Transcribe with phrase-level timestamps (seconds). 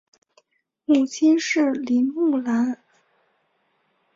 [0.85, 2.81] 母亲是林慕兰。